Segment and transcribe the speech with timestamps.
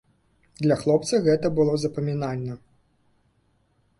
[0.63, 2.53] Для хлопца гэта было запамінальна.